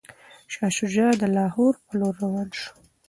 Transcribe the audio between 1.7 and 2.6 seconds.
په لور روان